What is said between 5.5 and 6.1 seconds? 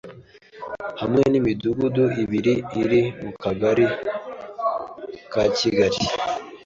Kigali